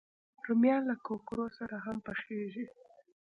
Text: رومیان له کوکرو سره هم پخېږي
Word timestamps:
رومیان 0.47 0.81
له 0.89 0.95
کوکرو 1.05 1.45
سره 1.57 1.75
هم 1.85 1.97
پخېږي 2.05 2.65